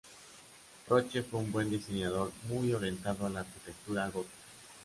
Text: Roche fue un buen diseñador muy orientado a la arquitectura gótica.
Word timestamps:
Roche 0.89 1.21
fue 1.21 1.41
un 1.41 1.51
buen 1.51 1.69
diseñador 1.69 2.31
muy 2.49 2.73
orientado 2.73 3.27
a 3.27 3.29
la 3.29 3.41
arquitectura 3.41 4.07
gótica. 4.09 4.33